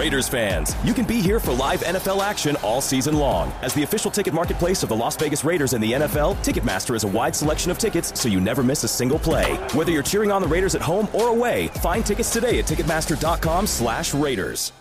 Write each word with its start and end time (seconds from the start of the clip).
Raiders 0.00 0.30
fans, 0.30 0.74
you 0.82 0.94
can 0.94 1.04
be 1.04 1.20
here 1.20 1.38
for 1.38 1.52
live 1.52 1.82
NFL 1.82 2.22
action 2.22 2.56
all 2.62 2.80
season 2.80 3.18
long. 3.18 3.52
As 3.60 3.74
the 3.74 3.82
official 3.82 4.10
ticket 4.10 4.32
marketplace 4.32 4.82
of 4.82 4.88
the 4.88 4.96
Las 4.96 5.14
Vegas 5.14 5.44
Raiders 5.44 5.74
and 5.74 5.84
the 5.84 5.92
NFL, 5.92 6.36
Ticketmaster 6.36 6.94
is 6.94 7.04
a 7.04 7.08
wide 7.08 7.36
selection 7.36 7.70
of 7.70 7.76
tickets 7.76 8.18
so 8.18 8.26
you 8.26 8.40
never 8.40 8.62
miss 8.62 8.82
a 8.82 8.88
single 8.88 9.18
play. 9.18 9.56
Whether 9.74 9.92
you're 9.92 10.02
cheering 10.02 10.32
on 10.32 10.40
the 10.40 10.48
Raiders 10.48 10.74
at 10.74 10.80
home 10.80 11.06
or 11.12 11.28
away, 11.28 11.68
find 11.82 12.04
tickets 12.06 12.32
today 12.32 12.58
at 12.58 12.64
Ticketmaster.com 12.64 13.66
slash 13.66 14.14
Raiders. 14.14 14.72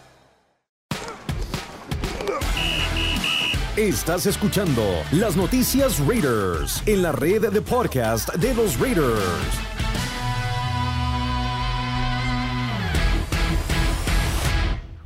Estás 3.75 4.25
escuchando 4.25 5.03
las 5.11 5.35
noticias 5.35 5.99
Raiders 5.99 6.81
en 6.85 7.01
la 7.01 7.11
red 7.11 7.51
de 7.51 7.61
podcast 7.61 8.33
de 8.35 8.53
los 8.53 8.79
Raiders. 8.79 9.68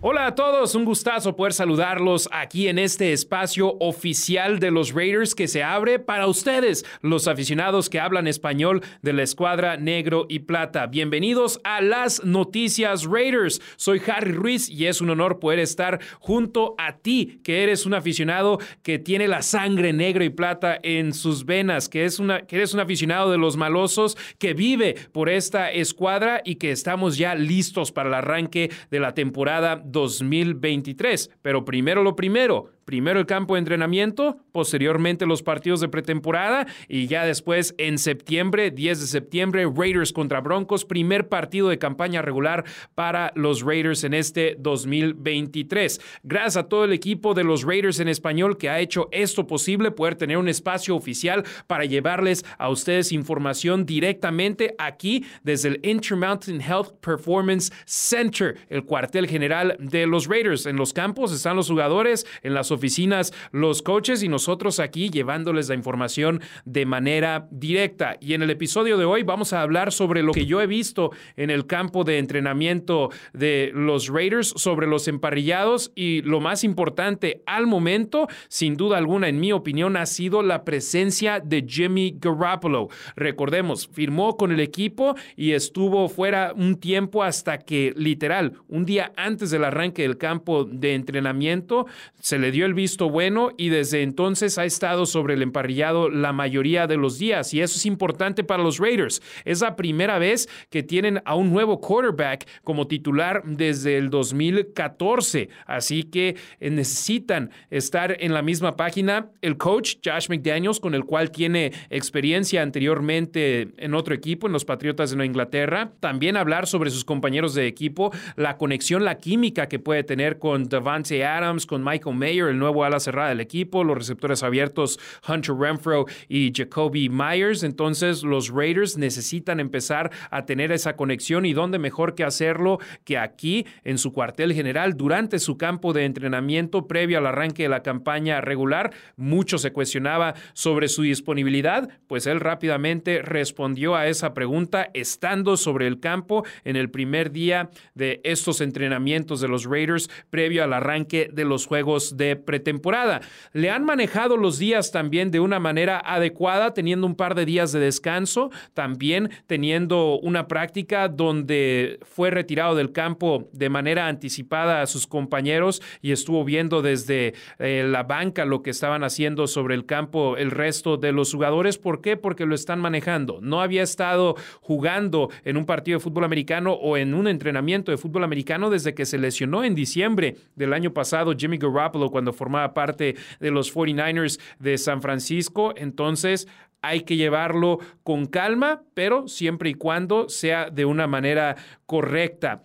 Hola 0.06 0.23
a 0.24 0.36
todos, 0.36 0.74
un 0.74 0.86
gustazo 0.86 1.36
poder 1.36 1.52
saludarlos 1.52 2.30
aquí 2.32 2.70
en 2.70 2.80
este 2.80 3.12
espacio 3.12 3.76
oficial 3.82 4.60
de 4.60 4.72
los 4.72 4.94
Raiders 4.94 5.36
que 5.36 5.50
se 5.50 5.64
abre 5.64 6.00
para 6.00 6.28
ustedes, 6.28 6.86
los 7.02 7.28
aficionados 7.28 7.90
que 7.90 8.00
hablan 8.00 8.28
español 8.28 8.82
de 9.02 9.12
la 9.12 9.24
escuadra 9.24 9.76
negro 9.76 10.26
y 10.30 10.40
plata. 10.40 10.88
Bienvenidos 10.88 11.60
a 11.66 11.82
las 11.82 12.24
noticias 12.24 13.04
Raiders. 13.04 13.60
Soy 13.76 14.02
Harry 14.08 14.32
Ruiz 14.32 14.70
y 14.70 14.86
es 14.86 15.02
un 15.02 15.10
honor 15.10 15.40
poder 15.40 15.60
estar 15.60 16.00
junto 16.20 16.74
a 16.78 17.00
ti, 17.00 17.42
que 17.44 17.62
eres 17.62 17.86
un 17.86 17.94
aficionado 17.94 18.60
que 18.82 19.00
tiene 19.00 19.28
la 19.28 19.42
sangre 19.42 19.92
negro 19.92 20.24
y 20.24 20.30
plata 20.30 20.80
en 20.84 21.14
sus 21.14 21.46
venas, 21.46 21.90
que, 21.90 22.06
es 22.06 22.20
una, 22.20 22.48
que 22.48 22.56
eres 22.56 22.74
un 22.74 22.80
aficionado 22.80 23.30
de 23.30 23.38
los 23.38 23.58
malosos 23.58 24.18
que 24.40 24.54
vive 24.54 24.96
por 25.12 25.28
esta 25.28 25.70
escuadra 25.70 26.42
y 26.46 26.56
que 26.56 26.72
estamos 26.72 27.18
ya 27.18 27.36
listos 27.36 27.92
para 27.92 28.08
el 28.08 28.16
arranque 28.16 28.72
de 28.90 29.00
la 29.02 29.14
temporada 29.14 29.82
2023. 30.20 31.32
Pero 31.42 31.66
primero 31.66 32.04
lo 32.04 32.16
primero, 32.16 32.70
Primero 32.86 33.20
el 33.20 33.26
campo 33.26 33.56
de 33.56 33.60
entrenamiento, 33.60 34.38
posteriormente 34.52 35.26
los 35.26 35.44
partidos 35.44 35.82
de 35.82 35.90
pretemporada 35.90 36.68
y 36.88 37.08
ya 37.08 37.26
después 37.26 37.76
en 37.78 37.98
septiembre, 37.98 38.72
10 38.72 39.02
de 39.02 39.08
septiembre, 39.08 39.66
Raiders 39.74 40.12
contra 40.12 40.42
Broncos, 40.42 40.86
primer 40.86 41.30
partido 41.30 41.70
de 41.70 41.80
campaña 41.80 42.22
regular 42.22 42.66
para 42.96 43.32
los 43.36 43.62
Raiders 43.62 44.04
en 44.04 44.14
este 44.14 44.56
2023. 44.60 46.02
Gracias 46.24 46.58
a 46.58 46.68
todo 46.68 46.86
el 46.86 46.94
equipo 46.94 47.34
de 47.34 47.44
los 47.44 47.64
Raiders 47.64 48.00
en 48.00 48.08
español 48.08 48.58
que 48.58 48.70
ha 48.70 48.80
hecho 48.80 49.08
esto 49.12 49.48
posible, 49.48 49.92
poder 49.92 50.16
tener 50.16 50.38
un 50.38 50.50
espacio 50.50 50.96
oficial 50.96 51.44
para 51.68 51.86
llevarles 51.86 52.46
a 52.58 52.70
ustedes 52.70 53.12
información 53.12 53.86
directamente 53.86 54.76
aquí 54.78 55.26
desde 55.44 55.70
el 55.70 55.80
Intermountain 55.84 56.62
Health 56.62 57.00
Performance 57.00 57.72
Center, 57.86 58.58
el 58.70 58.84
cuartel 58.84 59.28
general 59.28 59.76
de 59.80 60.06
los 60.06 60.28
Raiders. 60.28 60.66
En 60.66 60.76
los 60.76 60.94
campos 60.94 61.32
están 61.32 61.56
los 61.56 61.70
jugadores, 61.70 62.26
en 62.42 62.54
las 62.54 62.72
oficinas 62.74 63.34
los 63.52 63.82
coaches 63.82 64.24
y 64.24 64.28
nosotros 64.28 64.80
aquí 64.80 65.10
llevándoles 65.10 65.70
la 65.70 65.76
información 65.76 66.42
de 66.66 66.86
manera 66.86 67.48
directa. 67.52 68.18
Y 68.20 68.34
en 68.34 68.42
el 68.42 68.50
episodio 68.50 68.98
de 68.98 69.06
hoy 69.06 69.24
vamos 69.24 69.54
a 69.54 69.62
hablar 69.62 69.92
sobre 69.92 70.24
lo 70.24 70.34
que 70.34 70.46
yo 70.46 70.62
he 70.62 70.68
visto 70.68 71.12
en 71.38 71.50
el 71.50 71.66
campo 71.68 72.04
de 72.04 72.18
entrenamiento 72.18 73.10
de 73.34 73.72
los 73.74 74.10
Raiders, 74.10 74.54
sobre 74.58 74.88
los 74.88 75.08
emparrillados 75.08 75.92
y 75.96 76.22
lo 76.24 76.40
más 76.40 76.64
importante 76.64 77.44
al 77.46 77.68
momento, 77.68 78.28
sin 78.48 78.76
duda 78.76 78.98
alguna, 78.98 79.30
en 79.30 79.40
mi 79.40 79.52
opinión, 79.52 79.98
ha 79.98 80.06
sido 80.06 80.42
la 80.42 80.64
presencia 80.66 81.40
de 81.40 81.66
Jimmy 81.68 82.18
Garoppolo. 82.20 82.90
Recordemos, 83.16 83.88
firmó 83.92 84.38
con 84.38 84.52
el 84.52 84.60
equipo 84.60 85.16
y 85.36 85.52
estuvo 85.52 86.10
fuera 86.10 86.54
un 86.56 86.80
tiempo 86.80 87.24
hasta 87.24 87.60
que 87.60 87.94
literal, 87.96 88.54
un 88.68 88.86
día 88.86 89.12
antes 89.16 89.52
del 89.52 89.64
arranque 89.64 90.04
del 90.04 90.18
campo 90.18 90.66
de 90.66 90.96
entrenamiento, 90.96 91.86
se 92.20 92.40
le 92.40 92.52
dio 92.52 92.63
el 92.66 92.74
visto 92.74 93.10
bueno 93.10 93.52
y 93.58 93.70
desde 93.70 94.02
entonces 94.02 94.58
ha 94.58 94.66
estado 94.66 95.06
sobre 95.06 95.34
el 95.34 95.42
emparrillado 95.42 96.10
la 96.10 96.34
mayoría 96.34 96.88
de 96.88 96.98
los 96.98 97.20
días 97.20 97.54
y 97.54 97.62
eso 97.62 97.78
es 97.78 97.86
importante 97.86 98.44
para 98.44 98.64
los 98.64 98.80
Raiders. 98.80 99.22
Es 99.46 99.62
la 99.62 99.76
primera 99.76 100.20
vez 100.20 100.50
que 100.70 100.84
tienen 100.84 101.22
a 101.26 101.36
un 101.36 101.52
nuevo 101.52 101.80
quarterback 101.80 102.48
como 102.64 102.88
titular 102.88 103.44
desde 103.46 103.98
el 103.98 104.10
2014, 104.10 105.50
así 105.66 106.04
que 106.04 106.36
eh, 106.60 106.70
necesitan 106.70 107.52
estar 107.70 108.16
en 108.20 108.34
la 108.34 108.42
misma 108.42 108.76
página. 108.76 109.30
El 109.42 109.58
coach 109.58 109.96
Josh 110.04 110.30
McDaniels, 110.30 110.80
con 110.80 110.96
el 110.96 111.06
cual 111.06 111.32
tiene 111.32 111.72
experiencia 111.90 112.62
anteriormente 112.62 113.70
en 113.78 113.94
otro 113.94 114.14
equipo, 114.14 114.48
en 114.48 114.54
los 114.54 114.66
Patriotas 114.66 115.10
de 115.10 115.18
Nueva 115.18 115.28
Inglaterra, 115.28 115.92
también 116.00 116.38
hablar 116.38 116.68
sobre 116.68 116.90
sus 116.90 117.06
compañeros 117.06 117.54
de 117.54 117.68
equipo, 117.68 118.12
la 118.36 118.58
conexión, 118.58 119.06
la 119.06 119.18
química 119.18 119.68
que 119.68 119.80
puede 119.80 120.04
tener 120.04 120.40
con 120.40 120.66
Davante 120.66 121.26
Adams, 121.26 121.66
con 121.66 121.84
Michael 121.84 122.16
Mayer, 122.16 122.53
el 122.54 122.60
nuevo 122.60 122.84
ala 122.84 123.00
cerrada 123.00 123.30
del 123.30 123.42
equipo, 123.42 123.84
los 123.84 123.98
receptores 123.98 124.44
abiertos 124.44 125.00
Hunter 125.28 125.56
Renfro 125.56 126.06
y 126.30 126.52
Jacoby 126.56 127.10
Myers. 127.10 127.64
Entonces 127.64 128.24
los 128.24 128.50
Raiders 128.50 128.98
necesitan 128.98 129.60
empezar 129.60 130.12
a 130.32 130.46
tener 130.46 130.72
esa 130.72 130.96
conexión 130.96 131.46
y 131.46 131.54
dónde 131.54 131.80
mejor 131.80 132.16
que 132.16 132.24
hacerlo 132.24 132.80
que 133.04 133.18
aquí 133.18 133.66
en 133.84 133.98
su 133.98 134.14
cuartel 134.14 134.54
general 134.54 134.96
durante 134.96 135.40
su 135.40 135.58
campo 135.58 135.94
de 135.94 136.06
entrenamiento 136.06 136.88
previo 136.88 137.18
al 137.18 137.28
arranque 137.28 137.64
de 137.64 137.70
la 137.70 137.84
campaña 137.84 138.42
regular. 138.42 138.94
Mucho 139.18 139.58
se 139.58 139.74
cuestionaba 139.74 140.36
sobre 140.54 140.88
su 140.88 141.02
disponibilidad, 141.02 141.90
pues 142.08 142.28
él 142.28 142.40
rápidamente 142.40 143.22
respondió 143.22 143.96
a 143.96 144.08
esa 144.08 144.34
pregunta 144.34 144.90
estando 144.94 145.58
sobre 145.58 145.88
el 145.88 146.00
campo 146.00 146.46
en 146.64 146.76
el 146.76 146.90
primer 146.90 147.32
día 147.32 147.70
de 147.96 148.22
estos 148.24 148.62
entrenamientos 148.62 149.42
de 149.42 149.48
los 149.48 149.66
Raiders 149.66 150.10
previo 150.30 150.64
al 150.64 150.74
arranque 150.74 151.30
de 151.32 151.46
los 151.46 151.66
juegos 151.66 152.18
de 152.18 152.36
pretemporada. 152.46 153.22
Le 153.54 153.70
han 153.70 153.84
manejado 153.84 154.38
los 154.38 154.58
días 154.58 154.92
también 154.92 155.32
de 155.32 155.40
una 155.40 155.60
manera 155.60 156.02
adecuada, 156.04 156.74
teniendo 156.74 157.08
un 157.08 157.16
par 157.16 157.36
de 157.36 157.46
días 157.46 157.72
de 157.72 157.80
descanso, 157.80 158.52
también 158.74 159.30
teniendo 159.48 160.20
una 160.20 160.48
práctica 160.48 161.08
donde 161.08 162.00
fue 162.04 162.30
retirado 162.30 162.76
del 162.76 162.92
campo 162.92 163.50
de 163.52 163.70
manera 163.70 164.08
anticipada 164.08 164.82
a 164.82 164.88
sus 164.88 165.08
compañeros 165.08 165.82
y 166.02 166.12
estuvo 166.12 166.44
viendo 166.44 166.82
desde 166.82 167.34
eh, 167.60 167.86
la 167.88 168.04
banca 168.04 168.46
lo 168.46 168.62
que 168.62 168.70
estaban 168.70 169.04
haciendo 169.04 169.48
sobre 169.48 169.76
el 169.76 169.86
campo 169.86 170.38
el 170.38 170.52
resto 170.52 170.98
de 170.98 171.12
los 171.12 171.34
jugadores. 171.34 171.78
¿Por 171.78 172.02
qué? 172.02 172.18
Porque 172.18 172.46
lo 172.46 172.56
están 172.56 172.80
manejando. 172.80 173.40
No 173.42 173.62
había 173.62 173.84
estado 173.84 174.36
jugando 174.62 175.30
en 175.44 175.58
un 175.58 175.66
partido 175.66 175.98
de 175.98 176.04
fútbol 176.04 176.24
americano 176.24 176.74
o 176.74 176.98
en 176.98 177.14
un 177.14 177.28
entrenamiento 177.28 177.92
de 177.92 177.98
fútbol 177.98 178.24
americano 178.24 178.70
desde 178.70 178.94
que 178.94 179.06
se 179.06 179.18
lesionó 179.18 179.64
en 179.64 179.76
diciembre 179.76 180.36
del 180.56 180.74
año 180.74 180.94
pasado 180.94 181.34
Jimmy 181.38 181.58
Garoppolo 181.58 182.10
cuando 182.10 182.33
formaba 182.34 182.74
parte 182.74 183.16
de 183.40 183.52
los 183.52 183.74
49ers 183.74 184.40
de 184.60 184.78
San 184.78 185.02
Francisco. 185.02 185.74
Entonces, 185.78 186.48
hay 186.82 187.02
que 187.02 187.16
llevarlo 187.16 187.80
con 188.04 188.26
calma, 188.26 188.84
pero 188.94 189.28
siempre 189.28 189.70
y 189.70 189.74
cuando 189.74 190.28
sea 190.30 190.70
de 190.70 190.86
una 190.86 191.08
manera 191.08 191.56
correcta. 191.86 192.64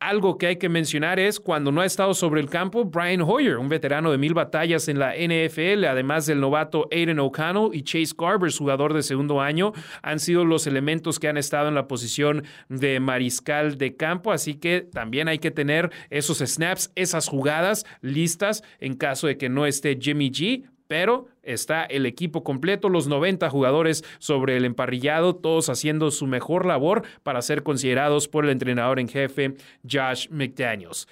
Algo 0.00 0.38
que 0.38 0.46
hay 0.46 0.56
que 0.56 0.70
mencionar 0.70 1.20
es 1.20 1.38
cuando 1.38 1.70
no 1.72 1.82
ha 1.82 1.84
estado 1.84 2.14
sobre 2.14 2.40
el 2.40 2.48
campo, 2.48 2.86
Brian 2.86 3.20
Hoyer, 3.20 3.58
un 3.58 3.68
veterano 3.68 4.10
de 4.10 4.16
mil 4.16 4.32
batallas 4.32 4.88
en 4.88 4.98
la 4.98 5.12
NFL, 5.14 5.84
además 5.84 6.24
del 6.24 6.40
novato 6.40 6.88
Aiden 6.90 7.18
O'Connell 7.18 7.68
y 7.74 7.82
Chase 7.82 8.14
Garber, 8.16 8.50
jugador 8.50 8.94
de 8.94 9.02
segundo 9.02 9.42
año, 9.42 9.74
han 10.00 10.18
sido 10.18 10.46
los 10.46 10.66
elementos 10.66 11.18
que 11.18 11.28
han 11.28 11.36
estado 11.36 11.68
en 11.68 11.74
la 11.74 11.86
posición 11.86 12.44
de 12.70 12.98
mariscal 12.98 13.76
de 13.76 13.94
campo, 13.94 14.32
así 14.32 14.54
que 14.54 14.80
también 14.80 15.28
hay 15.28 15.38
que 15.38 15.50
tener 15.50 15.90
esos 16.08 16.38
snaps, 16.38 16.92
esas 16.94 17.28
jugadas 17.28 17.84
listas 18.00 18.62
en 18.78 18.94
caso 18.94 19.26
de 19.26 19.36
que 19.36 19.50
no 19.50 19.66
esté 19.66 19.98
Jimmy 20.00 20.30
G 20.30 20.64
pero 20.90 21.28
está 21.44 21.84
el 21.84 22.04
equipo 22.04 22.42
completo, 22.42 22.88
los 22.88 23.06
90 23.06 23.48
jugadores 23.48 24.02
sobre 24.18 24.56
el 24.56 24.64
emparrillado, 24.64 25.36
todos 25.36 25.68
haciendo 25.68 26.10
su 26.10 26.26
mejor 26.26 26.66
labor 26.66 27.04
para 27.22 27.42
ser 27.42 27.62
considerados 27.62 28.26
por 28.26 28.44
el 28.44 28.50
entrenador 28.50 28.98
en 28.98 29.06
jefe 29.06 29.54
Josh 29.88 30.26
McDaniels. 30.30 31.06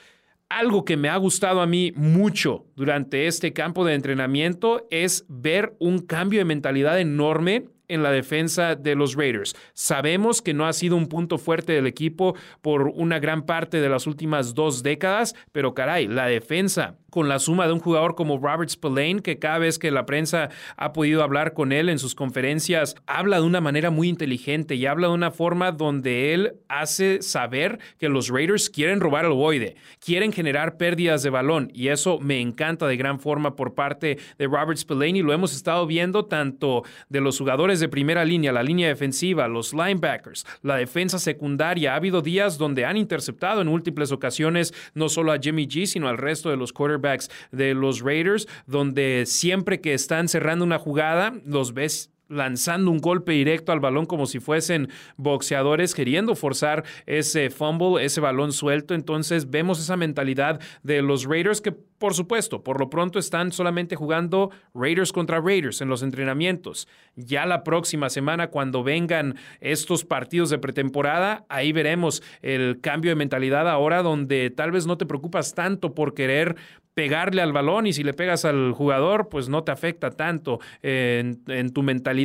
Algo 0.48 0.84
que 0.84 0.96
me 0.96 1.08
ha 1.08 1.16
gustado 1.16 1.60
a 1.60 1.66
mí 1.68 1.92
mucho 1.94 2.66
durante 2.74 3.28
este 3.28 3.52
campo 3.52 3.84
de 3.84 3.94
entrenamiento 3.94 4.88
es 4.90 5.24
ver 5.28 5.76
un 5.78 6.00
cambio 6.00 6.40
de 6.40 6.44
mentalidad 6.44 6.98
enorme 6.98 7.68
en 7.88 8.02
la 8.02 8.10
defensa 8.10 8.74
de 8.74 8.94
los 8.94 9.14
Raiders. 9.14 9.56
Sabemos 9.72 10.42
que 10.42 10.54
no 10.54 10.66
ha 10.66 10.72
sido 10.72 10.96
un 10.96 11.08
punto 11.08 11.38
fuerte 11.38 11.72
del 11.72 11.86
equipo 11.86 12.34
por 12.62 12.88
una 12.94 13.18
gran 13.18 13.44
parte 13.44 13.80
de 13.80 13.88
las 13.88 14.06
últimas 14.06 14.54
dos 14.54 14.82
décadas, 14.82 15.34
pero 15.52 15.74
caray, 15.74 16.06
la 16.06 16.26
defensa 16.26 16.96
con 17.10 17.28
la 17.28 17.38
suma 17.38 17.66
de 17.66 17.72
un 17.72 17.80
jugador 17.80 18.14
como 18.14 18.38
Robert 18.38 18.68
Spillane, 18.68 19.22
que 19.22 19.38
cada 19.38 19.58
vez 19.58 19.78
que 19.78 19.90
la 19.90 20.04
prensa 20.06 20.50
ha 20.76 20.92
podido 20.92 21.22
hablar 21.22 21.54
con 21.54 21.72
él 21.72 21.88
en 21.88 21.98
sus 21.98 22.14
conferencias, 22.14 22.94
habla 23.06 23.40
de 23.40 23.46
una 23.46 23.60
manera 23.60 23.90
muy 23.90 24.08
inteligente 24.08 24.74
y 24.74 24.86
habla 24.86 25.08
de 25.08 25.14
una 25.14 25.30
forma 25.30 25.72
donde 25.72 26.34
él 26.34 26.54
hace 26.68 27.22
saber 27.22 27.78
que 27.98 28.08
los 28.08 28.28
Raiders 28.28 28.68
quieren 28.68 29.00
robar 29.00 29.24
el 29.24 29.32
boide, 29.32 29.76
quieren 30.04 30.32
generar 30.32 30.76
pérdidas 30.76 31.22
de 31.22 31.30
balón 31.30 31.70
y 31.74 31.88
eso 31.88 32.18
me 32.20 32.40
encanta 32.40 32.86
de 32.86 32.96
gran 32.96 33.20
forma 33.20 33.56
por 33.56 33.74
parte 33.74 34.18
de 34.38 34.46
Robert 34.46 34.78
Spillane 34.78 35.18
y 35.18 35.22
lo 35.22 35.32
hemos 35.32 35.54
estado 35.54 35.86
viendo 35.86 36.26
tanto 36.26 36.82
de 37.08 37.20
los 37.20 37.38
jugadores 37.38 37.77
de 37.80 37.88
primera 37.88 38.24
línea, 38.24 38.52
la 38.52 38.62
línea 38.62 38.88
defensiva, 38.88 39.48
los 39.48 39.72
linebackers, 39.72 40.46
la 40.62 40.76
defensa 40.76 41.18
secundaria. 41.18 41.92
Ha 41.92 41.96
habido 41.96 42.22
días 42.22 42.58
donde 42.58 42.84
han 42.84 42.96
interceptado 42.96 43.60
en 43.60 43.68
múltiples 43.68 44.12
ocasiones 44.12 44.74
no 44.94 45.08
solo 45.08 45.32
a 45.32 45.38
Jimmy 45.38 45.66
G, 45.66 45.86
sino 45.86 46.08
al 46.08 46.18
resto 46.18 46.50
de 46.50 46.56
los 46.56 46.72
quarterbacks 46.72 47.30
de 47.52 47.74
los 47.74 48.00
Raiders, 48.00 48.46
donde 48.66 49.24
siempre 49.26 49.80
que 49.80 49.94
están 49.94 50.28
cerrando 50.28 50.64
una 50.64 50.78
jugada, 50.78 51.34
los 51.44 51.74
ves 51.74 52.10
lanzando 52.28 52.90
un 52.90 52.98
golpe 52.98 53.32
directo 53.32 53.72
al 53.72 53.80
balón 53.80 54.06
como 54.06 54.26
si 54.26 54.40
fuesen 54.40 54.88
boxeadores, 55.16 55.94
queriendo 55.94 56.34
forzar 56.34 56.84
ese 57.06 57.50
fumble, 57.50 58.04
ese 58.04 58.20
balón 58.20 58.52
suelto. 58.52 58.94
Entonces 58.94 59.50
vemos 59.50 59.80
esa 59.80 59.96
mentalidad 59.96 60.60
de 60.82 61.02
los 61.02 61.24
Raiders 61.24 61.60
que, 61.60 61.72
por 61.72 62.14
supuesto, 62.14 62.62
por 62.62 62.78
lo 62.78 62.90
pronto 62.90 63.18
están 63.18 63.52
solamente 63.52 63.96
jugando 63.96 64.50
Raiders 64.74 65.12
contra 65.12 65.40
Raiders 65.40 65.80
en 65.80 65.88
los 65.88 66.02
entrenamientos. 66.02 66.86
Ya 67.16 67.46
la 67.46 67.64
próxima 67.64 68.10
semana, 68.10 68.48
cuando 68.48 68.82
vengan 68.84 69.36
estos 69.60 70.04
partidos 70.04 70.50
de 70.50 70.58
pretemporada, 70.58 71.44
ahí 71.48 71.72
veremos 71.72 72.22
el 72.42 72.80
cambio 72.80 73.10
de 73.10 73.16
mentalidad 73.16 73.68
ahora 73.68 74.02
donde 74.02 74.50
tal 74.50 74.70
vez 74.70 74.86
no 74.86 74.98
te 74.98 75.06
preocupas 75.06 75.54
tanto 75.54 75.94
por 75.94 76.14
querer 76.14 76.56
pegarle 76.94 77.42
al 77.42 77.52
balón 77.52 77.86
y 77.86 77.92
si 77.92 78.02
le 78.02 78.12
pegas 78.12 78.44
al 78.44 78.72
jugador, 78.72 79.28
pues 79.28 79.48
no 79.48 79.62
te 79.62 79.70
afecta 79.70 80.10
tanto 80.10 80.58
en, 80.82 81.40
en 81.46 81.72
tu 81.72 81.84
mentalidad. 81.84 82.17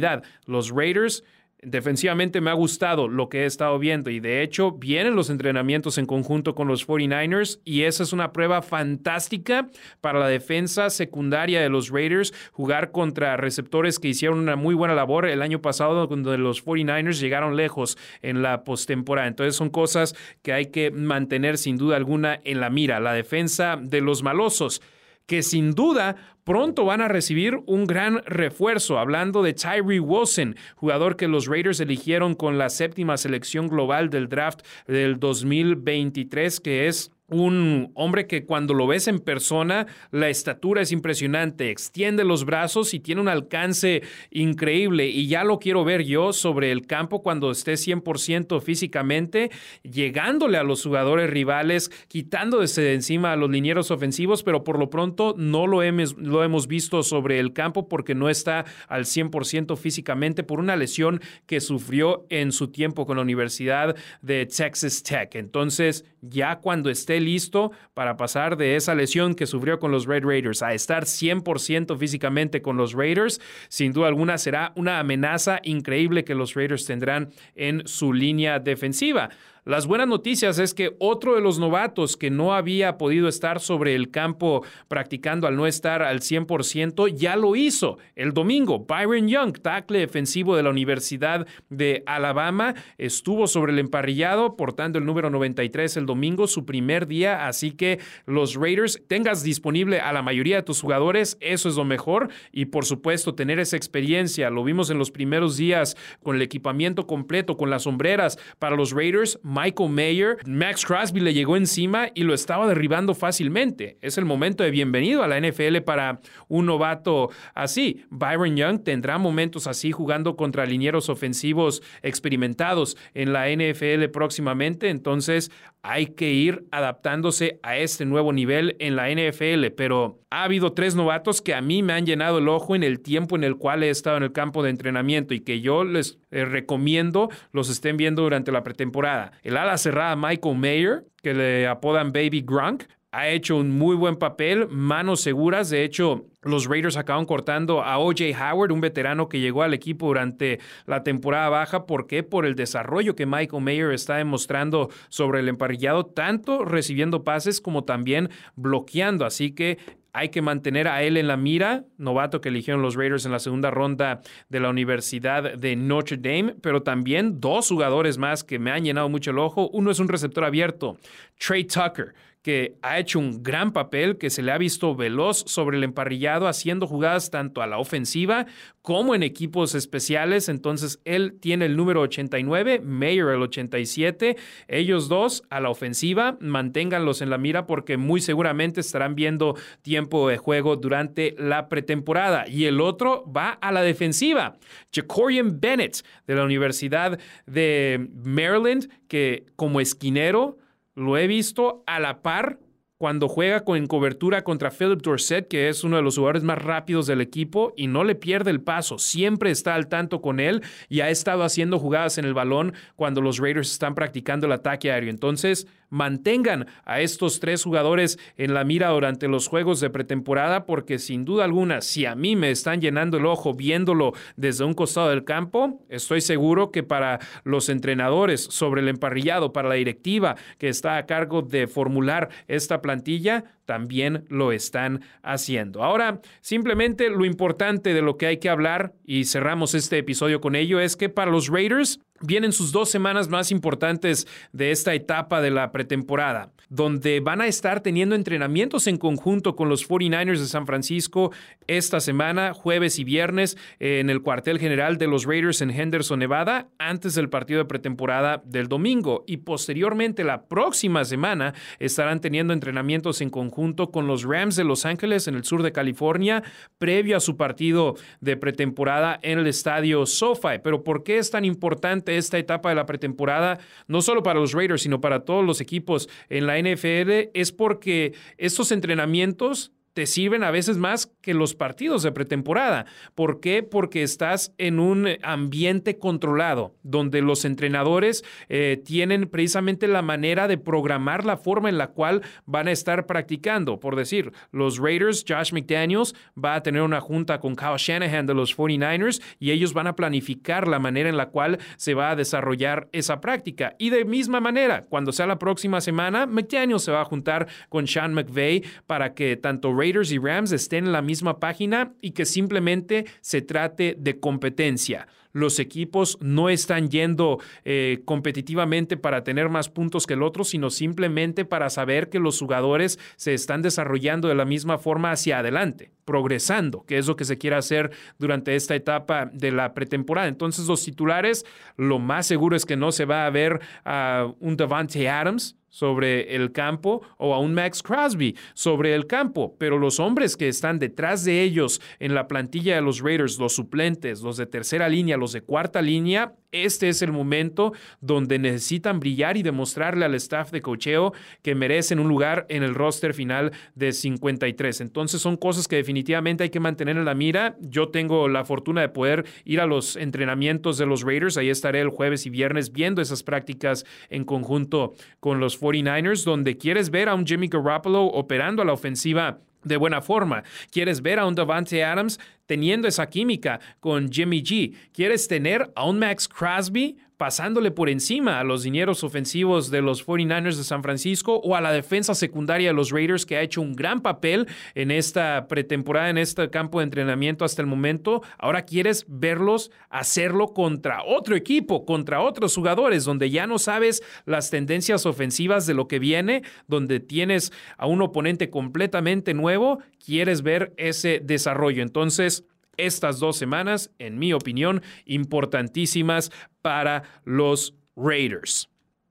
Los 0.46 0.72
Raiders 0.72 1.24
Defensivamente 1.66 2.42
me 2.42 2.50
ha 2.50 2.56
gustado 2.56 3.08
lo 3.08 3.30
que 3.30 3.44
he 3.44 3.46
estado 3.46 3.80
viendo 3.80 4.10
y 4.10 4.20
de 4.20 4.42
hecho 4.42 4.74
vienen 4.74 5.16
los 5.16 5.30
entrenamientos 5.30 5.98
en 5.98 6.06
conjunto 6.06 6.56
con 6.56 6.68
los 6.68 6.86
49ers 6.86 7.62
y 7.64 7.84
esa 7.84 8.04
es 8.04 8.12
una 8.12 8.34
prueba 8.34 8.62
fantástica 8.62 9.70
para 10.02 10.20
la 10.20 10.28
defensa 10.28 10.90
secundaria 10.90 11.62
de 11.62 11.70
los 11.70 11.90
Raiders, 11.90 12.34
jugar 12.52 12.92
contra 12.92 13.38
receptores 13.38 13.98
que 13.98 14.10
hicieron 14.10 14.40
una 14.40 14.58
muy 14.58 14.76
buena 14.76 14.94
labor 14.94 15.26
el 15.26 15.42
año 15.42 15.62
pasado 15.62 16.10
cuando 16.10 16.36
los 16.38 16.66
49ers 16.66 17.22
llegaron 17.22 17.56
lejos 17.56 17.98
en 18.22 18.42
la 18.42 18.66
postemporada. 18.66 19.30
Entonces 19.30 19.56
son 19.56 19.70
cosas 19.70 20.16
que 20.42 20.52
hay 20.52 20.66
que 20.66 20.92
mantener 20.92 21.58
sin 21.58 21.78
duda 21.78 21.96
alguna 21.96 22.42
en 22.44 22.60
la 22.60 22.70
mira. 22.70 23.00
La 23.00 23.14
defensa 23.14 23.80
de 23.82 24.02
los 24.02 24.22
malosos 24.22 24.82
que 25.26 25.44
sin 25.44 25.72
duda 25.72 26.16
pronto 26.44 26.86
van 26.86 27.02
a 27.02 27.08
recibir 27.08 27.62
un 27.66 27.86
gran 27.86 28.22
refuerzo. 28.26 29.00
Hablando 29.00 29.44
de 29.44 29.54
Tyree 29.54 30.00
Wilson, 30.00 30.56
jugador 30.76 31.16
que 31.16 31.28
los 31.28 31.48
Raiders 31.48 31.80
eligieron 31.80 32.36
con 32.36 32.58
la 32.58 32.70
séptima 32.70 33.18
selección 33.18 33.68
global 33.68 34.10
del 34.10 34.28
draft 34.28 34.62
del 34.88 35.20
2023, 35.20 36.60
que 36.60 36.88
es 36.88 37.13
un 37.34 37.92
hombre 37.96 38.28
que 38.28 38.46
cuando 38.46 38.74
lo 38.74 38.88
ves 38.88 39.08
en 39.08 39.20
persona, 39.20 39.88
la 40.12 40.30
estatura 40.30 40.82
es 40.82 40.92
impresionante, 40.92 41.70
extiende 41.70 42.24
los 42.24 42.46
brazos 42.46 42.94
y 42.94 43.00
tiene 43.00 43.22
un 43.22 43.28
alcance 43.28 44.04
increíble. 44.32 45.08
Y 45.08 45.28
ya 45.28 45.44
lo 45.44 45.60
quiero 45.60 45.84
ver 45.84 46.04
yo 46.04 46.34
sobre 46.34 46.72
el 46.72 46.86
campo 46.86 47.22
cuando 47.22 47.52
esté 47.52 47.74
100% 47.74 48.62
físicamente, 48.62 49.52
llegándole 49.84 50.58
a 50.58 50.64
los 50.64 50.84
jugadores 50.84 51.30
rivales, 51.30 51.92
quitándose 52.08 52.82
de 52.82 52.94
encima 52.94 53.32
a 53.32 53.36
los 53.36 53.50
linieros 53.50 53.92
ofensivos, 53.92 54.44
pero 54.44 54.64
por 54.64 54.80
lo 54.80 54.90
pronto 54.90 55.36
no 55.38 55.68
lo 55.68 55.84
hemos, 55.84 56.18
lo 56.18 56.44
hemos 56.44 56.68
visto 56.68 57.04
sobre 57.04 57.40
el 57.40 57.54
campo 57.54 57.88
porque 57.88 58.16
no 58.16 58.30
está 58.30 58.66
al 58.88 59.06
100% 59.06 59.76
físicamente 59.78 60.44
por 60.44 60.60
una 60.60 60.76
lesión 60.76 61.22
que 61.46 61.62
sufrió 61.62 62.26
en 62.30 62.52
su 62.52 62.70
tiempo 62.70 63.06
con 63.06 63.18
la 63.18 63.24
Universidad 63.24 63.96
de 64.22 64.46
Texas 64.46 65.04
Tech. 65.04 65.36
Entonces, 65.36 66.06
ya 66.22 66.60
cuando 66.60 66.90
esté 66.90 67.20
listo 67.24 67.72
para 67.94 68.18
pasar 68.18 68.58
de 68.58 68.76
esa 68.76 68.94
lesión 68.96 69.34
que 69.34 69.48
sufrió 69.48 69.80
con 69.80 69.92
los 69.92 70.06
Red 70.06 70.24
Raiders 70.24 70.62
a 70.62 70.74
estar 70.74 71.06
100% 71.06 71.98
físicamente 71.98 72.62
con 72.62 72.78
los 72.78 72.94
Raiders, 72.94 73.42
sin 73.70 73.94
duda 73.94 74.08
alguna 74.08 74.38
será 74.38 74.74
una 74.76 75.00
amenaza 75.00 75.60
increíble 75.64 76.24
que 76.24 76.36
los 76.36 76.54
Raiders 76.54 76.86
tendrán 76.86 77.32
en 77.56 77.88
su 77.88 78.14
línea 78.14 78.60
defensiva. 78.60 79.30
Las 79.66 79.88
buenas 79.88 80.10
noticias 80.10 80.60
es 80.60 80.74
que 80.74 80.94
otro 81.00 81.36
de 81.36 81.42
los 81.42 81.58
novatos 81.58 82.18
que 82.18 82.30
no 82.30 82.54
había 82.54 82.98
podido 82.98 83.30
estar 83.30 83.62
sobre 83.62 83.96
el 83.96 84.12
campo 84.12 84.66
practicando 84.90 85.48
al 85.48 85.56
no 85.56 85.68
estar 85.68 86.04
al 86.04 86.20
100% 86.20 87.16
ya 87.16 87.38
lo 87.38 87.56
hizo 87.56 87.98
el 88.16 88.34
domingo. 88.34 88.86
Byron 88.86 89.30
Young, 89.30 89.58
tackle 89.62 90.00
defensivo 90.00 90.58
de 90.58 90.64
la 90.64 90.70
Universidad 90.70 91.48
de 91.70 92.04
Alabama, 92.06 92.76
estuvo 92.98 93.48
sobre 93.48 93.72
el 93.72 93.80
emparrillado 93.80 94.58
portando 94.58 95.00
el 95.00 95.06
número 95.06 95.30
93 95.30 95.96
el 95.96 96.08
domingo, 96.08 96.48
su 96.48 96.66
primer 96.66 97.08
día, 97.08 97.48
así 97.48 97.72
que 97.72 98.00
los 98.26 98.56
Raiders 98.56 99.02
tengas 99.08 99.44
disponible 99.44 100.02
a 100.02 100.12
la 100.12 100.22
mayoría 100.22 100.58
de 100.58 100.64
tus 100.64 100.82
jugadores, 100.82 101.38
eso 101.40 101.70
es 101.70 101.78
lo 101.78 101.86
mejor 101.86 102.28
y 102.52 102.66
por 102.66 102.84
supuesto 102.84 103.34
tener 103.34 103.60
esa 103.60 103.78
experiencia, 103.78 104.50
lo 104.50 104.66
vimos 104.66 104.90
en 104.90 104.98
los 104.98 105.10
primeros 105.10 105.56
días 105.56 105.96
con 106.22 106.36
el 106.36 106.42
equipamiento 106.42 107.08
completo, 107.08 107.56
con 107.56 107.70
las 107.70 107.84
sombreras 107.84 108.38
para 108.60 108.76
los 108.76 108.92
Raiders, 108.92 109.40
Michael 109.54 109.92
Mayer, 109.92 110.38
Max 110.48 110.84
Crosby 110.84 111.20
le 111.20 111.34
llegó 111.34 111.56
encima 111.56 112.08
y 112.16 112.24
lo 112.24 112.34
estaba 112.34 112.68
derribando 112.68 113.14
fácilmente. 113.14 113.98
Es 114.02 114.18
el 114.18 114.26
momento 114.26 114.64
de 114.64 114.72
bienvenido 114.72 115.22
a 115.22 115.28
la 115.28 115.40
NFL 115.40 115.82
para 115.86 116.20
un 116.48 116.66
novato 116.66 117.30
así. 117.54 118.04
Byron 118.10 118.58
Young 118.58 118.84
tendrá 118.84 119.20
momentos 119.20 119.68
así 119.68 119.92
jugando 119.92 120.36
contra 120.36 120.66
linieros 120.66 121.08
ofensivos 121.10 121.84
experimentados 122.02 122.98
en 123.14 123.32
la 123.32 123.48
NFL 123.48 124.06
próximamente, 124.12 124.90
entonces 124.90 125.52
hay 125.84 126.08
que 126.08 126.32
ir 126.32 126.66
adaptándose 126.72 127.60
a 127.62 127.78
este 127.78 128.06
nuevo 128.06 128.32
nivel 128.32 128.78
en 128.80 128.96
la 128.96 129.10
NFL, 129.10 129.68
pero 129.76 130.22
ha 130.30 130.46
habido 130.46 130.72
tres 130.72 130.96
novatos 130.96 131.42
que 131.42 131.54
a 131.54 131.62
mí 131.62 131.84
me 131.84 131.92
han 131.92 132.06
llenado 132.06 132.38
el 132.38 132.48
ojo 132.48 132.74
en 132.74 132.84
el 132.84 133.02
tiempo 133.02 133.36
en 133.36 133.44
el 133.44 133.58
cual 133.58 133.84
he 133.84 133.90
estado 133.90 134.16
en 134.16 134.24
el 134.24 134.32
campo 134.32 134.64
de 134.64 134.70
entrenamiento 134.70 135.34
y 135.34 135.42
que 135.42 135.60
yo 135.60 135.84
les 135.84 136.18
eh, 136.32 136.46
recomiendo 136.46 137.30
los 137.52 137.70
estén 137.70 137.98
viendo 137.98 138.22
durante 138.24 138.54
la 138.54 138.64
pretemporada. 138.64 139.34
El 139.44 139.58
ala 139.58 139.78
cerrada 139.78 140.16
Michael 140.16 140.58
Mayer, 140.58 141.04
que 141.22 141.34
le 141.34 141.68
apodan 141.68 142.14
Baby 142.14 142.42
Grunk, 142.42 142.86
ha 143.12 143.28
hecho 143.28 143.58
un 143.58 143.70
muy 143.70 143.96
buen 143.96 144.16
papel, 144.16 144.68
manos 144.70 145.22
seguras. 145.22 145.70
De 145.70 145.84
hecho, 145.84 146.26
los 146.42 146.66
Raiders 146.66 146.98
acaban 146.98 147.26
cortando 147.26 147.84
a 147.84 148.00
OJ 148.00 148.34
Howard, 148.42 148.72
un 148.72 148.82
veterano 148.82 149.30
que 149.30 149.40
llegó 149.40 149.62
al 149.62 149.76
equipo 149.76 150.08
durante 150.08 150.60
la 150.88 151.04
temporada 151.04 151.50
baja. 151.50 151.86
¿Por 151.86 152.08
qué? 152.08 152.24
Por 152.24 152.46
el 152.46 152.56
desarrollo 152.56 153.16
que 153.16 153.28
Michael 153.28 153.62
Mayer 153.62 153.92
está 153.92 154.16
demostrando 154.16 154.90
sobre 155.10 155.42
el 155.42 155.50
emparrillado, 155.50 156.06
tanto 156.06 156.66
recibiendo 156.66 157.24
pases 157.24 157.62
como 157.62 157.84
también 157.84 158.30
bloqueando. 158.56 159.26
Así 159.26 159.52
que 159.52 159.78
hay 160.14 160.30
que 160.30 160.44
mantener 160.44 160.88
a 160.88 161.02
él 161.02 161.18
en 161.18 161.28
la 161.28 161.38
mira, 161.38 161.86
novato 161.98 162.40
que 162.40 162.50
eligieron 162.50 162.84
los 162.84 162.96
Raiders 162.96 163.26
en 163.26 163.32
la 163.32 163.40
segunda 163.40 163.72
ronda 163.72 164.22
de 164.48 164.60
la 164.60 164.70
Universidad 164.70 165.56
de 165.58 165.76
Notre 165.76 166.18
Dame, 166.18 166.56
pero 166.62 166.84
también 166.84 167.42
dos 167.42 167.68
jugadores 167.68 168.20
más 168.20 168.44
que 168.44 168.60
me 168.60 168.72
han 168.72 168.84
llenado 168.84 169.10
mucho 169.10 169.32
el 169.32 169.40
ojo. 169.40 169.70
Uno 169.70 169.90
es 169.90 170.00
un 170.00 170.08
receptor 170.08 170.44
abierto, 170.44 170.98
Trey 171.40 171.66
Tucker, 171.66 172.14
que 172.44 172.76
ha 172.82 173.00
hecho 173.00 173.20
un 173.20 173.42
gran 173.42 173.72
papel, 173.72 174.18
que 174.18 174.30
se 174.30 174.44
le 174.44 174.52
ha 174.52 174.58
visto 174.58 174.96
veloz 174.96 175.46
sobre 175.48 175.78
el 175.78 175.84
emparrillado, 175.86 176.50
haciendo 176.50 176.88
jugadas 176.88 177.32
tanto 177.32 177.62
a 177.62 177.68
la 177.68 177.78
ofensiva 177.78 178.48
como 178.82 179.16
en 179.16 179.24
equipos 179.24 179.76
especiales. 179.76 180.50
Entonces, 180.50 181.00
él 181.06 181.38
tiene 181.40 181.66
el 181.66 181.78
número 181.78 182.02
89, 182.02 182.82
Mayer 182.82 183.30
el 183.30 183.42
87. 183.42 184.36
Ellos 184.68 185.08
dos 185.08 185.44
a 185.50 185.62
la 185.62 185.70
ofensiva, 185.70 186.38
manténganlos 186.42 187.22
en 187.22 187.30
la 187.30 187.38
mira 187.38 187.66
porque 187.66 187.96
muy 187.96 188.20
seguramente 188.20 188.82
estarán 188.82 189.16
viendo 189.16 189.56
tiempo 189.82 190.28
de 190.28 190.38
juego 190.38 190.76
durante 190.76 191.36
la 191.38 191.70
pretemporada. 191.70 192.46
Y 192.46 192.66
el 192.66 192.82
otro 192.82 193.24
va 193.26 193.52
a 193.52 193.72
la 193.72 193.82
defensiva, 193.84 194.58
Jacorian 194.94 195.62
Bennett 195.62 196.06
de 196.28 196.36
la 196.36 196.44
Universidad 196.44 197.18
de 197.46 198.10
Maryland, 198.22 198.90
que 199.08 199.46
como 199.56 199.80
esquinero, 199.80 200.58
lo 200.96 201.18
he 201.18 201.28
visto 201.28 201.84
a 201.88 202.00
la 202.00 202.22
par 202.22 202.60
cuando 202.98 203.28
juega 203.28 203.64
en 203.68 203.88
cobertura 203.88 204.46
contra 204.46 204.72
Philip 204.72 205.02
Dorset, 205.02 205.50
que 205.50 205.68
es 205.68 205.84
uno 205.84 205.98
de 205.98 206.02
los 206.02 206.16
jugadores 206.16 206.44
más 206.44 206.58
rápidos 206.62 207.06
del 207.06 207.20
equipo, 207.20 207.74
y 207.76 207.88
no 207.88 208.06
le 208.06 208.16
pierde 208.16 208.50
el 208.50 208.62
paso. 208.62 208.98
Siempre 208.98 209.52
está 209.52 209.76
al 209.76 209.90
tanto 209.90 210.22
con 210.22 210.40
él 210.40 210.62
y 210.88 211.02
ha 211.02 211.10
estado 211.10 211.44
haciendo 211.44 211.80
jugadas 211.80 212.18
en 212.18 212.24
el 212.24 212.34
balón 212.34 212.74
cuando 212.96 213.20
los 213.20 213.40
Raiders 213.40 213.74
están 213.74 213.94
practicando 213.94 214.46
el 214.46 214.54
ataque 214.54 214.90
aéreo. 214.90 215.10
Entonces, 215.10 215.68
mantengan 215.94 216.66
a 216.86 217.02
estos 217.02 217.40
tres 217.40 217.64
jugadores 217.64 218.18
en 218.36 218.56
la 218.56 218.64
mira 218.64 218.90
durante 218.90 219.28
los 219.28 219.48
juegos 219.48 219.80
de 219.80 219.92
pretemporada, 219.92 220.66
porque 220.66 220.98
sin 220.98 221.24
duda 221.24 221.46
alguna, 221.46 221.82
si 221.82 222.08
a 222.08 222.16
mí 222.16 222.36
me 222.36 222.50
están 222.50 222.82
llenando 222.82 223.18
el 223.18 223.28
ojo 223.28 223.54
viéndolo 223.54 224.14
desde 224.36 224.66
un 224.66 224.74
costado 224.74 225.10
del 225.10 225.24
campo, 225.24 225.86
estoy 225.90 226.22
seguro 226.22 226.72
que 226.72 226.82
para 226.82 227.20
los 227.44 227.70
entrenadores 227.70 228.42
sobre 228.42 228.82
el 228.82 228.90
emparrillado, 228.90 229.54
para 229.54 229.70
la 229.70 229.76
directiva 229.76 230.36
que 230.58 230.68
está 230.68 230.98
a 230.98 231.06
cargo 231.06 231.44
de 231.44 231.68
formular 231.68 232.30
esta 232.48 232.82
plantilla, 232.82 233.44
también 233.66 234.26
lo 234.30 234.52
están 234.52 235.02
haciendo. 235.22 235.84
Ahora, 235.84 236.22
simplemente 236.42 237.10
lo 237.10 237.26
importante 237.26 237.94
de 237.94 238.02
lo 238.02 238.18
que 238.18 238.28
hay 238.28 238.38
que 238.38 238.50
hablar, 238.50 238.94
y 239.06 239.26
cerramos 239.26 239.74
este 239.74 239.98
episodio 239.98 240.42
con 240.42 240.56
ello, 240.56 240.80
es 240.80 240.96
que 240.96 241.10
para 241.10 241.32
los 241.32 241.50
Raiders 241.50 242.00
vienen 242.22 242.54
sus 242.54 242.72
dos 242.72 242.90
semanas 242.90 243.28
más 243.30 243.52
importantes 243.52 244.28
de 244.54 244.72
esta 244.72 244.94
etapa 244.94 245.42
de 245.42 245.52
la 245.52 245.72
pretemporada. 245.72 246.52
donde 246.74 247.20
van 247.20 247.40
a 247.40 247.46
estar 247.46 247.82
teniendo 247.82 248.16
entrenamientos 248.16 248.88
en 248.88 248.98
conjunto 248.98 249.56
con 249.56 249.70
los 249.70 249.88
49ers 249.88 250.40
de 250.40 250.48
San 250.48 250.66
Francisco 250.66 251.32
esta 251.68 252.00
semana, 252.00 252.54
jueves 252.54 252.98
y 252.98 253.04
viernes, 253.04 253.58
en 253.80 254.10
el 254.10 254.24
cuartel 254.24 254.58
general 254.58 254.98
de 254.98 255.06
los 255.06 255.26
Raiders 255.26 255.62
en 255.62 255.70
Henderson, 255.70 256.18
Nevada, 256.18 256.70
antes 256.80 257.14
del 257.14 257.30
partido 257.30 257.60
de 257.60 257.66
pretemporada 257.66 258.42
del 258.44 258.70
domingo. 258.70 259.24
Y 259.28 259.38
posteriormente, 259.38 260.24
la 260.24 260.48
próxima 260.48 261.06
semana, 261.06 261.54
estarán 261.78 262.22
teniendo 262.22 262.54
entrenamientos 262.54 263.22
en 263.22 263.30
conjunto 263.30 263.53
con 263.92 264.08
los 264.08 264.24
Rams 264.24 264.56
de 264.56 264.64
Los 264.64 264.86
Ángeles 264.86 265.28
en 265.28 265.36
el 265.36 265.44
sur 265.44 265.62
de 265.62 265.72
California, 265.72 266.44
previo 266.78 267.18
a 267.18 267.20
su 267.20 267.38
partido 267.38 267.96
de 268.20 268.36
pretemporada 268.36 269.20
en 269.22 269.40
el 269.40 269.48
estadio 269.48 270.06
SoFi. 270.06 270.60
Pero 270.64 270.84
¿por 270.84 271.04
qué 271.04 271.18
es 271.18 271.30
tan 271.30 271.46
importante 271.46 272.18
esta 272.18 272.38
etapa 272.38 272.70
de 272.70 272.76
la 272.76 272.86
pretemporada? 272.86 273.60
No 273.88 274.02
solo 274.02 274.24
para 274.24 274.40
los 274.40 274.54
Raiders, 274.54 274.82
sino 274.82 275.02
para 275.02 275.24
todos 275.24 275.46
los 275.46 275.62
equipos 275.62 276.10
en 276.30 276.48
la 276.48 276.58
NFL, 276.60 277.30
es 277.34 277.52
porque 277.52 278.14
estos 278.38 278.72
entrenamientos 278.72 279.72
te 279.94 280.06
sirven 280.06 280.44
a 280.44 280.52
veces 280.52 280.78
más 280.78 281.12
que 281.22 281.34
los 281.34 281.56
partidos 281.56 282.04
de 282.04 282.12
pretemporada. 282.12 282.86
¿Por 283.16 283.40
qué? 283.40 283.64
Porque 283.64 284.04
estás 284.04 284.54
en 284.58 284.80
un 284.80 285.08
ambiente 285.22 285.98
controlado, 285.98 286.76
donde 286.84 287.22
los 287.22 287.46
entrenadores 287.46 288.24
eh, 288.50 288.82
tienen 288.84 289.28
precisamente 289.28 289.88
la 289.88 290.02
manera 290.02 290.48
de 290.48 290.58
programar 290.58 291.26
la 291.26 291.38
forma 291.38 291.70
en 291.70 291.78
la 291.78 291.88
cual 291.88 292.22
van 292.46 292.68
a 292.68 292.72
estar 292.72 293.06
practicando. 293.06 293.80
Por 293.80 293.96
decir, 293.96 294.32
los 294.52 294.80
Raiders, 294.80 295.24
Josh 295.28 295.54
McDaniels 295.54 296.16
va 296.42 296.56
a 296.56 296.64
tener 296.64 296.82
una 296.82 297.02
junta 297.02 297.40
con 297.40 297.56
Kyle 297.56 297.78
Shanahan 297.78 298.26
de 298.26 298.34
los 298.34 298.58
49ers 298.58 299.22
y 299.40 299.52
ellos 299.52 299.74
van 299.74 299.88
a 299.88 299.96
planificar 299.96 300.68
la 300.68 300.80
manera 300.80 301.10
en 301.10 301.18
la 301.18 301.30
cual 301.30 301.60
se 301.78 301.94
va 301.94 302.12
a 302.12 302.16
desarrollar 302.16 302.90
esa 302.92 303.22
práctica. 303.22 303.76
Y 303.78 303.90
de 303.90 304.06
misma 304.06 304.40
manera, 304.40 304.86
cuando 304.86 305.12
sea 305.12 305.28
la 305.28 305.40
próxima 305.40 305.82
semana, 305.82 306.26
McDaniels 306.26 306.84
se 306.84 306.92
va 306.92 307.02
a 307.02 307.06
juntar 307.06 307.48
con 307.70 307.88
Sean 307.88 308.14
McVay 308.14 308.64
para 308.88 309.14
que 309.14 309.38
tanto 309.38 309.74
Raiders 309.84 310.14
y 310.14 310.18
Rams 310.18 310.54
estén 310.54 310.86
en 310.86 310.94
la 310.94 311.02
misma 311.02 311.42
página 311.42 311.92
y 312.00 312.12
que 312.12 312.24
simplemente 312.24 313.06
se 313.20 313.42
trate 313.42 313.98
de 314.00 314.18
competencia. 314.18 315.08
Los 315.34 315.60
equipos 315.60 316.18
no 316.22 316.48
están 316.48 316.90
yendo 316.90 317.40
eh, 317.66 318.02
competitivamente 318.06 318.96
para 318.96 319.26
tener 319.26 319.50
más 319.50 319.68
puntos 319.68 320.08
que 320.08 320.14
el 320.14 320.24
otro, 320.24 320.46
sino 320.46 320.70
simplemente 320.70 321.44
para 321.44 321.70
saber 321.70 322.10
que 322.10 322.20
los 322.20 322.40
jugadores 322.40 322.98
se 323.18 323.34
están 323.34 323.62
desarrollando 323.62 324.30
de 324.30 324.36
la 324.36 324.46
misma 324.46 324.78
forma 324.78 325.12
hacia 325.12 325.40
adelante, 325.40 325.92
progresando, 326.06 326.86
que 326.86 326.98
es 326.98 327.08
lo 327.08 327.16
que 327.16 327.26
se 327.26 327.38
quiere 327.38 327.56
hacer 327.56 327.92
durante 328.18 328.56
esta 328.56 328.76
etapa 328.76 329.30
de 329.32 329.52
la 329.52 329.74
pretemporada. 329.74 330.28
Entonces 330.28 330.68
los 330.68 330.84
titulares, 330.84 331.46
lo 331.78 332.00
más 332.00 332.28
seguro 332.28 332.56
es 332.56 332.66
que 332.66 332.78
no 332.78 332.92
se 332.92 333.06
va 333.06 333.26
a 333.26 333.30
ver 333.30 333.60
a 333.86 334.28
un 334.40 334.58
Devante 334.58 335.10
Adams, 335.10 335.58
sobre 335.74 336.36
el 336.36 336.52
campo 336.52 337.02
o 337.18 337.34
a 337.34 337.40
un 337.40 337.56
Max 337.56 337.82
Crosby 337.82 338.38
sobre 338.54 338.94
el 338.94 339.08
campo, 339.08 339.56
pero 339.58 339.80
los 339.80 340.00
hombres 340.00 340.38
que 340.38 340.48
están 340.48 340.78
detrás 340.78 341.26
de 341.26 341.42
ellos 341.42 341.82
en 341.98 342.14
la 342.14 342.28
plantilla 342.28 342.76
de 342.76 342.84
los 342.84 343.02
Raiders, 343.02 343.40
los 343.40 343.56
suplentes, 343.56 344.22
los 344.22 344.38
de 344.38 344.46
tercera 344.46 344.88
línea, 344.88 345.18
los 345.18 345.34
de 345.34 345.42
cuarta 345.42 345.82
línea, 345.82 346.36
este 346.52 346.90
es 346.90 347.02
el 347.02 347.12
momento 347.12 347.74
donde 348.00 348.38
necesitan 348.38 349.00
brillar 349.00 349.36
y 349.36 349.42
demostrarle 349.42 350.06
al 350.06 350.14
staff 350.14 350.52
de 350.52 350.62
cocheo 350.62 351.12
que 351.42 351.56
merecen 351.56 352.00
un 352.00 352.08
lugar 352.08 352.46
en 352.50 352.62
el 352.62 352.76
roster 352.76 353.16
final 353.16 353.52
de 353.74 353.92
53. 353.92 354.82
Entonces 354.82 355.20
son 355.20 355.36
cosas 355.36 355.68
que 355.68 355.78
definitivamente 355.78 355.93
hay 356.40 356.50
que 356.50 356.60
mantener 356.60 356.98
en 356.98 357.06
la 357.06 357.14
mira. 357.14 357.56
Yo 357.60 357.90
tengo 357.90 358.28
la 358.28 358.46
fortuna 358.46 358.82
de 358.82 358.90
poder 358.90 359.26
ir 359.46 359.60
a 359.62 359.66
los 359.66 359.96
entrenamientos 359.96 360.78
de 360.78 360.86
los 360.86 361.04
Raiders. 361.04 361.38
Ahí 361.38 361.50
estaré 361.50 361.82
el 361.82 361.90
jueves 361.90 362.26
y 362.26 362.30
viernes 362.30 362.72
viendo 362.72 363.02
esas 363.02 363.24
prácticas 363.24 363.86
en 364.10 364.26
conjunto 364.26 364.94
con 365.20 365.40
los 365.40 365.60
49ers, 365.60 366.24
donde 366.24 366.58
quieres 366.58 366.90
ver 366.90 367.10
a 367.10 367.16
un 367.16 367.26
Jimmy 367.26 367.48
Garoppolo 367.48 368.06
operando 368.06 368.62
a 368.62 368.66
la 368.66 368.74
ofensiva 368.74 369.40
de 369.64 369.78
buena 369.78 370.02
forma. 370.02 370.44
¿Quieres 370.72 371.02
ver 371.02 371.20
a 371.20 371.26
un 371.26 371.36
Davante 371.36 371.84
Adams 371.84 372.20
teniendo 372.46 372.88
esa 372.88 373.10
química 373.10 373.60
con 373.80 374.12
Jimmy 374.12 374.42
G? 374.44 374.74
¿Quieres 374.94 375.28
tener 375.28 375.72
a 375.76 375.86
un 375.86 376.00
Max 376.00 376.28
Crosby 376.28 376.98
pasándole 377.24 377.72
por 377.72 377.88
encima 377.88 378.42
a 378.42 378.44
los 378.44 378.64
dineros 378.64 379.02
ofensivos 379.06 379.72
de 379.72 379.82
los 379.82 380.06
49ers 380.06 380.58
de 380.58 380.66
San 380.66 380.84
Francisco 380.84 381.40
o 381.42 381.56
a 381.56 381.62
la 381.62 381.72
defensa 381.72 382.16
secundaria 382.16 382.68
de 382.68 382.74
los 382.74 382.92
Raiders 382.92 383.26
que 383.26 383.38
ha 383.38 383.42
hecho 383.42 383.62
un 383.62 383.78
gran 383.78 384.02
papel 384.02 384.46
en 384.76 384.92
esta 384.92 385.48
pretemporada, 385.48 386.10
en 386.10 386.18
este 386.18 386.50
campo 386.50 386.80
de 386.80 386.84
entrenamiento 386.84 387.46
hasta 387.46 387.62
el 387.62 387.68
momento. 387.70 388.24
Ahora 388.38 388.66
quieres 388.66 389.06
verlos 389.08 389.72
hacerlo 389.90 390.50
contra 390.50 391.02
otro 391.06 391.38
equipo, 391.38 391.86
contra 391.86 392.20
otros 392.20 392.54
jugadores, 392.56 393.06
donde 393.06 393.30
ya 393.30 393.48
no 393.48 393.58
sabes 393.58 394.04
las 394.26 394.50
tendencias 394.50 395.06
ofensivas 395.06 395.66
de 395.66 395.76
lo 395.76 395.88
que 395.88 396.00
viene, 396.00 396.44
donde 396.68 397.00
tienes 397.00 397.54
a 397.78 397.88
un 397.88 398.02
oponente 398.02 398.50
completamente 398.50 399.34
nuevo, 399.34 399.80
quieres 400.06 400.42
ver 400.42 400.74
ese 400.76 401.22
desarrollo. 401.24 401.84
Entonces, 401.84 402.44
estas 402.78 403.20
dos 403.20 403.38
semanas, 403.38 403.92
en 404.00 404.20
mi 404.20 404.34
opinión, 404.34 404.82
importantísimas 405.06 406.32
para 406.62 407.04
los 407.26 407.76
Raiders. 407.96 408.70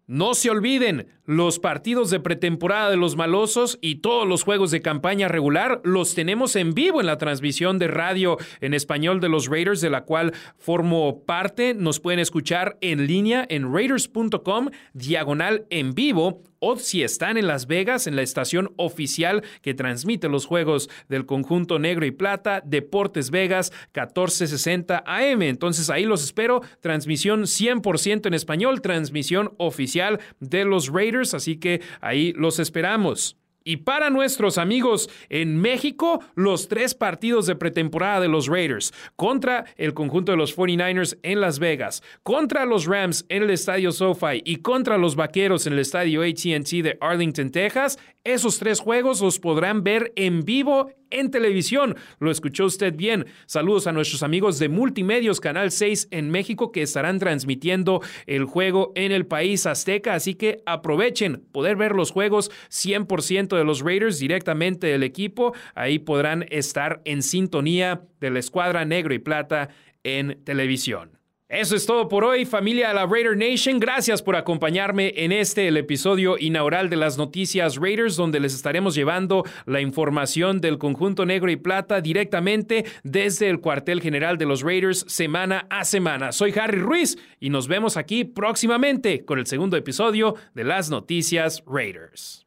No 0.08 0.34
se 0.34 0.50
olviden, 0.50 1.06
los 1.24 1.58
partidos 1.60 2.10
de 2.10 2.18
pretemporada 2.20 2.90
de 2.90 2.96
los 2.96 3.16
malosos 3.16 3.78
y 3.80 3.96
todos 3.96 4.26
los 4.28 4.42
juegos 4.42 4.70
de 4.72 4.82
campaña 4.82 5.28
regular 5.28 5.80
los 5.84 6.14
tenemos 6.14 6.56
en 6.56 6.74
vivo 6.74 7.00
en 7.00 7.06
la 7.06 7.18
transmisión 7.18 7.78
de 7.78 7.88
radio 7.88 8.36
en 8.60 8.74
español 8.74 9.20
de 9.20 9.28
los 9.28 9.46
Raiders, 9.46 9.80
de 9.80 9.90
la 9.90 10.04
cual 10.04 10.32
formo 10.58 11.24
parte. 11.24 11.72
Nos 11.72 12.00
pueden 12.00 12.18
escuchar 12.18 12.76
en 12.80 13.06
línea 13.06 13.46
en 13.48 13.72
raiders.com, 13.72 14.70
diagonal 14.92 15.66
en 15.70 15.94
vivo 15.94 16.42
o 16.64 16.76
si 16.76 17.02
están 17.02 17.36
en 17.36 17.48
Las 17.48 17.66
Vegas, 17.66 18.06
en 18.06 18.14
la 18.14 18.22
estación 18.22 18.72
oficial 18.76 19.42
que 19.62 19.74
transmite 19.74 20.28
los 20.28 20.46
juegos 20.46 20.88
del 21.08 21.26
conjunto 21.26 21.80
negro 21.80 22.06
y 22.06 22.12
plata, 22.12 22.62
Deportes 22.64 23.32
Vegas 23.32 23.72
1460 23.94 25.02
AM. 25.04 25.42
Entonces 25.42 25.90
ahí 25.90 26.04
los 26.04 26.22
espero, 26.22 26.62
transmisión 26.80 27.42
100% 27.42 28.26
en 28.26 28.34
español, 28.34 28.80
transmisión 28.80 29.54
oficial 29.58 30.20
de 30.38 30.64
los 30.64 30.88
Raiders, 30.88 31.34
así 31.34 31.56
que 31.56 31.82
ahí 32.00 32.32
los 32.34 32.60
esperamos. 32.60 33.41
Y 33.64 33.78
para 33.78 34.10
nuestros 34.10 34.58
amigos 34.58 35.08
en 35.28 35.60
México, 35.60 36.20
los 36.34 36.68
tres 36.68 36.94
partidos 36.94 37.46
de 37.46 37.56
pretemporada 37.56 38.20
de 38.20 38.28
los 38.28 38.48
Raiders 38.48 38.92
contra 39.16 39.64
el 39.76 39.94
conjunto 39.94 40.32
de 40.32 40.38
los 40.38 40.56
49ers 40.56 41.18
en 41.22 41.40
Las 41.40 41.58
Vegas, 41.58 42.02
contra 42.22 42.64
los 42.64 42.86
Rams 42.86 43.24
en 43.28 43.44
el 43.44 43.50
estadio 43.50 43.92
SoFi 43.92 44.42
y 44.44 44.56
contra 44.56 44.98
los 44.98 45.16
Vaqueros 45.16 45.66
en 45.66 45.74
el 45.74 45.78
estadio 45.80 46.22
ATT 46.22 46.70
de 46.82 46.98
Arlington, 47.00 47.50
Texas, 47.50 47.98
esos 48.24 48.58
tres 48.58 48.78
juegos 48.78 49.20
los 49.20 49.40
podrán 49.40 49.82
ver 49.82 50.12
en 50.14 50.42
vivo 50.42 50.92
en 51.10 51.30
televisión. 51.30 51.96
Lo 52.18 52.30
escuchó 52.30 52.66
usted 52.66 52.94
bien. 52.94 53.26
Saludos 53.46 53.86
a 53.86 53.92
nuestros 53.92 54.22
amigos 54.22 54.58
de 54.58 54.68
Multimedios 54.68 55.40
Canal 55.40 55.70
6 55.70 56.08
en 56.10 56.30
México 56.30 56.72
que 56.72 56.82
estarán 56.82 57.18
transmitiendo 57.18 58.00
el 58.26 58.44
juego 58.44 58.92
en 58.94 59.12
el 59.12 59.26
país 59.26 59.66
azteca. 59.66 60.14
Así 60.14 60.34
que 60.34 60.62
aprovechen 60.66 61.44
poder 61.52 61.76
ver 61.76 61.92
los 61.92 62.10
juegos 62.10 62.50
100% 62.70 63.51
de 63.56 63.64
los 63.64 63.80
Raiders 63.80 64.18
directamente 64.18 64.86
del 64.86 65.02
equipo. 65.02 65.54
Ahí 65.74 65.98
podrán 65.98 66.46
estar 66.50 67.00
en 67.04 67.22
sintonía 67.22 68.02
de 68.20 68.30
la 68.30 68.38
escuadra 68.38 68.84
negro 68.84 69.14
y 69.14 69.18
plata 69.18 69.68
en 70.04 70.42
televisión. 70.44 71.22
Eso 71.52 71.76
es 71.76 71.84
todo 71.84 72.08
por 72.08 72.24
hoy, 72.24 72.46
familia 72.46 72.88
de 72.88 72.94
la 72.94 73.04
Raider 73.04 73.36
Nation. 73.36 73.78
Gracias 73.78 74.22
por 74.22 74.36
acompañarme 74.36 75.12
en 75.14 75.32
este, 75.32 75.68
el 75.68 75.76
episodio 75.76 76.38
inaugural 76.38 76.88
de 76.88 76.96
las 76.96 77.18
noticias 77.18 77.76
Raiders, 77.76 78.16
donde 78.16 78.40
les 78.40 78.54
estaremos 78.54 78.94
llevando 78.94 79.44
la 79.66 79.82
información 79.82 80.62
del 80.62 80.78
conjunto 80.78 81.26
negro 81.26 81.50
y 81.50 81.56
plata 81.56 82.00
directamente 82.00 82.86
desde 83.04 83.50
el 83.50 83.60
cuartel 83.60 84.00
general 84.00 84.38
de 84.38 84.46
los 84.46 84.62
Raiders 84.62 85.04
semana 85.08 85.66
a 85.68 85.84
semana. 85.84 86.32
Soy 86.32 86.54
Harry 86.58 86.78
Ruiz 86.78 87.18
y 87.38 87.50
nos 87.50 87.68
vemos 87.68 87.98
aquí 87.98 88.24
próximamente 88.24 89.26
con 89.26 89.38
el 89.38 89.46
segundo 89.46 89.76
episodio 89.76 90.36
de 90.54 90.64
las 90.64 90.88
noticias 90.88 91.62
Raiders. 91.66 92.46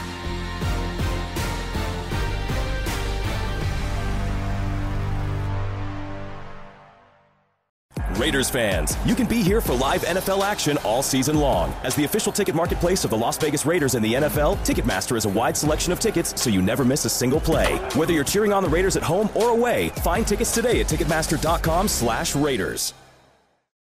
Raiders 8.21 8.51
fans, 8.51 8.95
you 9.03 9.15
can 9.15 9.25
be 9.25 9.41
here 9.41 9.59
for 9.59 9.73
live 9.73 10.03
NFL 10.03 10.43
action 10.43 10.77
all 10.85 11.01
season 11.01 11.39
long. 11.39 11.73
As 11.81 11.95
the 11.95 12.03
official 12.03 12.31
ticket 12.31 12.53
marketplace 12.53 13.03
of 13.03 13.09
the 13.09 13.17
Las 13.17 13.35
Vegas 13.39 13.65
Raiders 13.65 13.95
and 13.95 14.05
the 14.05 14.13
NFL, 14.13 14.57
Ticketmaster 14.57 15.17
is 15.17 15.25
a 15.25 15.29
wide 15.29 15.57
selection 15.57 15.91
of 15.91 15.99
tickets 15.99 16.39
so 16.39 16.51
you 16.51 16.61
never 16.61 16.85
miss 16.85 17.03
a 17.03 17.09
single 17.09 17.39
play. 17.39 17.77
Whether 17.95 18.13
you're 18.13 18.23
cheering 18.23 18.53
on 18.53 18.61
the 18.61 18.69
Raiders 18.69 18.95
at 18.95 19.01
home 19.01 19.27
or 19.33 19.49
away, 19.49 19.89
find 20.03 20.27
tickets 20.27 20.53
today 20.53 20.79
at 20.79 20.85
Ticketmaster.com 20.85 21.87
slash 21.87 22.35
Raiders. 22.35 22.93